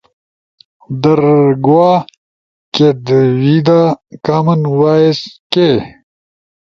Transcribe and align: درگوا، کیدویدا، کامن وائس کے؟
درگوا، 1.01 1.91
کیدویدا، 2.73 3.81
کامن 4.25 4.61
وائس 4.79 5.19
کے؟ 5.51 5.69